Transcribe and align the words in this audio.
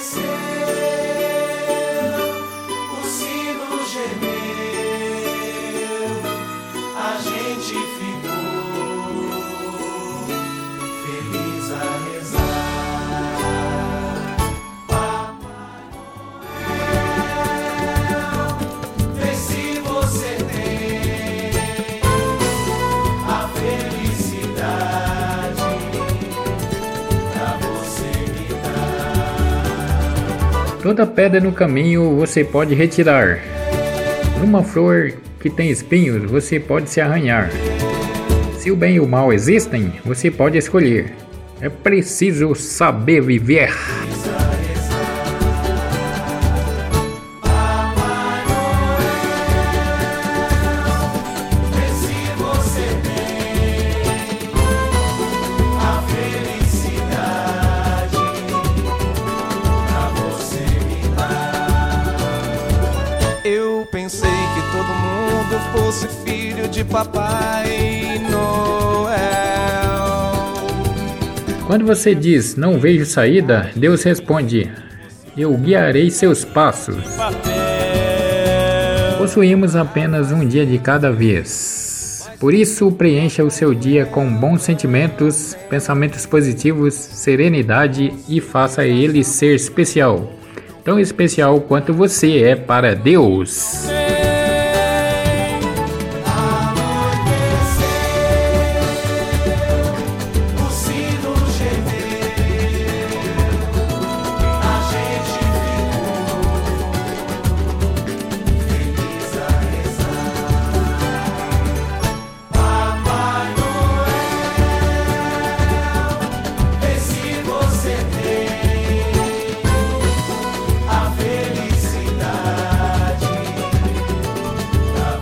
O 0.00 0.02
sino 3.04 3.86
gemeu, 3.86 4.22
a 6.96 7.18
gente 7.20 7.74
ficou. 7.74 8.09
Toda 30.82 31.06
pedra 31.06 31.40
no 31.40 31.52
caminho 31.52 32.16
você 32.16 32.42
pode 32.42 32.74
retirar. 32.74 33.38
Numa 34.40 34.62
flor 34.62 35.12
que 35.38 35.50
tem 35.50 35.70
espinhos, 35.70 36.30
você 36.30 36.58
pode 36.58 36.88
se 36.88 37.02
arranhar. 37.02 37.50
Se 38.58 38.70
o 38.70 38.76
bem 38.76 38.94
e 38.96 39.00
o 39.00 39.06
mal 39.06 39.30
existem, 39.30 39.92
você 40.06 40.30
pode 40.30 40.56
escolher. 40.56 41.12
É 41.60 41.68
preciso 41.68 42.54
saber 42.54 43.20
viver. 43.20 43.74
Fosse 65.72 66.08
filho 66.24 66.68
de 66.68 66.84
Papai 66.84 68.20
Noel. 68.30 69.10
Quando 71.66 71.84
você 71.84 72.14
diz 72.14 72.56
não 72.56 72.78
vejo 72.78 73.04
saída, 73.06 73.70
Deus 73.76 74.02
responde: 74.02 74.70
Eu 75.36 75.56
guiarei 75.56 76.10
seus 76.10 76.44
passos. 76.44 77.04
Possuímos 79.18 79.76
apenas 79.76 80.32
um 80.32 80.46
dia 80.46 80.64
de 80.64 80.78
cada 80.78 81.12
vez. 81.12 82.28
Por 82.40 82.54
isso, 82.54 82.90
preencha 82.90 83.44
o 83.44 83.50
seu 83.50 83.74
dia 83.74 84.06
com 84.06 84.32
bons 84.32 84.62
sentimentos, 84.62 85.54
pensamentos 85.68 86.24
positivos, 86.24 86.94
serenidade 86.94 88.14
e 88.26 88.40
faça 88.40 88.86
ele 88.86 89.22
ser 89.22 89.54
especial. 89.54 90.32
Tão 90.82 90.98
especial 90.98 91.60
quanto 91.60 91.92
você 91.92 92.38
é 92.38 92.56
para 92.56 92.94
Deus. 92.94 93.86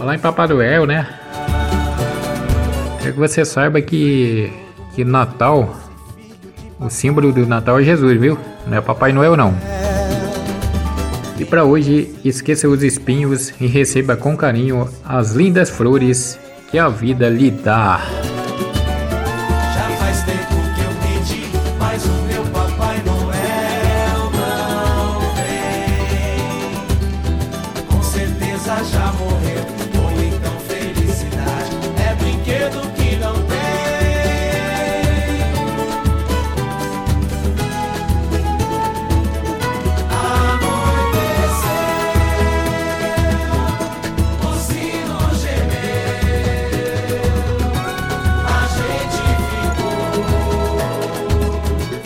Falar 0.00 0.14
em 0.14 0.18
Papai 0.18 0.48
Noel, 0.48 0.86
né? 0.86 1.06
Quero 3.02 3.12
que 3.12 3.18
você 3.18 3.44
saiba 3.44 3.82
que, 3.82 4.50
que 4.94 5.04
Natal, 5.04 5.76
o 6.78 6.88
símbolo 6.88 7.30
do 7.30 7.46
Natal 7.46 7.78
é 7.78 7.82
Jesus, 7.82 8.18
viu? 8.18 8.38
Não 8.66 8.78
é 8.78 8.80
Papai 8.80 9.12
Noel 9.12 9.36
não. 9.36 9.54
E 11.38 11.44
para 11.44 11.64
hoje, 11.64 12.14
esqueça 12.24 12.66
os 12.66 12.82
espinhos 12.82 13.52
e 13.60 13.66
receba 13.66 14.16
com 14.16 14.34
carinho 14.34 14.88
as 15.04 15.32
lindas 15.32 15.68
flores 15.68 16.40
que 16.70 16.78
a 16.78 16.88
vida 16.88 17.28
lhe 17.28 17.50
dá. 17.50 18.00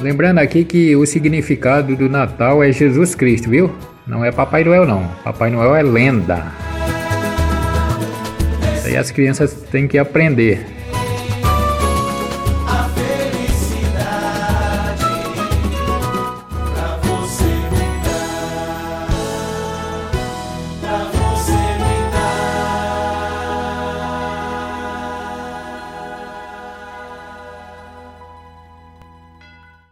Lembrando 0.04 0.38
aqui 0.38 0.66
que 0.66 0.94
o 0.94 1.06
significado 1.06 1.96
do 1.96 2.10
Natal 2.10 2.62
é 2.62 2.70
Jesus 2.70 3.14
Cristo, 3.14 3.48
viu? 3.48 3.74
Não 4.06 4.22
é 4.22 4.30
Papai 4.30 4.62
Noel 4.62 4.84
não. 4.84 5.08
Papai 5.24 5.48
Noel 5.48 5.74
é 5.74 5.82
lenda. 5.82 6.44
Isso 8.76 8.86
aí 8.88 8.98
as 8.98 9.10
crianças 9.10 9.54
têm 9.70 9.88
que 9.88 9.96
aprender. 9.96 10.73